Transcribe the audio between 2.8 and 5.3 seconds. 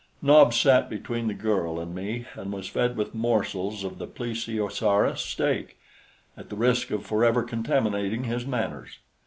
with morsels of the Plesiosaurus